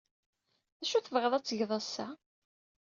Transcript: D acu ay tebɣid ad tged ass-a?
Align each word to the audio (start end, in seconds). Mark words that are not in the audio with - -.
D 0.77 0.81
acu 0.81 0.95
ay 0.95 1.03
tebɣid 1.03 1.33
ad 1.33 1.43
tged 1.45 1.71
ass-a? 1.79 2.07